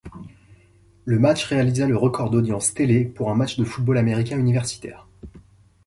Le 1.05 1.19
match 1.19 1.43
réalisa 1.45 1.85
le 1.85 1.95
record 1.95 2.31
d'audience 2.31 2.73
télé 2.73 3.05
pour 3.05 3.29
un 3.29 3.35
match 3.35 3.57
de 3.59 3.63
football 3.63 3.99
américain 3.99 4.39
universitaire. 4.39 5.07